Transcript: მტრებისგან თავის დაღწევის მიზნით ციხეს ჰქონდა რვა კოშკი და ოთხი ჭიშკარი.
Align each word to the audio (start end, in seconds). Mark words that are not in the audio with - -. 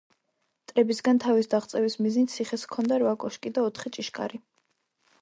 მტრებისგან 0.63 1.19
თავის 1.25 1.51
დაღწევის 1.51 1.99
მიზნით 2.05 2.35
ციხეს 2.39 2.65
ჰქონდა 2.71 3.01
რვა 3.05 3.15
კოშკი 3.27 3.55
და 3.59 3.71
ოთხი 3.71 3.97
ჭიშკარი. 3.99 4.47